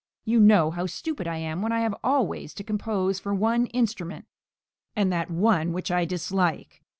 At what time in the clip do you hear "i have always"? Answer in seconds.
1.71-2.55